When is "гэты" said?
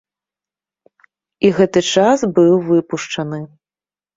1.59-1.79